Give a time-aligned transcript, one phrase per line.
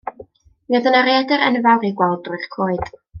[0.69, 2.91] Mi oedd yna raeadr enfawr i'w gweld drwy'r coed.